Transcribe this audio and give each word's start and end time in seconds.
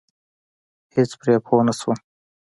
هېڅ 0.93 1.11
پرې 1.19 1.35
پوه 1.45 1.61
نشوم. 1.67 1.97